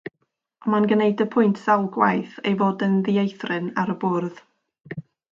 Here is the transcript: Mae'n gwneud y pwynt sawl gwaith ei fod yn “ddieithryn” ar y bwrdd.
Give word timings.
Mae'n 0.73 0.85
gwneud 0.91 1.19
y 1.25 1.25
pwynt 1.35 1.59
sawl 1.65 1.83
gwaith 1.97 2.39
ei 2.51 2.55
fod 2.61 2.81
yn 2.87 2.95
“ddieithryn” 3.09 3.67
ar 3.83 3.93
y 3.95 3.97
bwrdd. 4.05 4.41